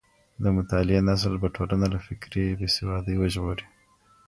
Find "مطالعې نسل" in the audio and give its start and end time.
0.57-1.33